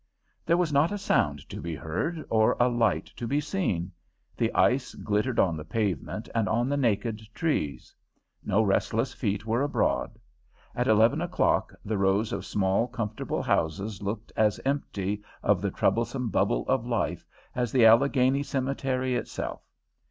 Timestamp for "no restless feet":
8.43-9.45